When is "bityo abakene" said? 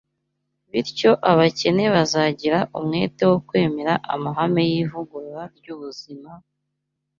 0.71-1.83